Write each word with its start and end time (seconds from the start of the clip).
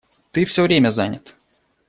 Ты 0.31 0.45
всё 0.45 0.63
время 0.63 0.89
занят. 0.89 1.35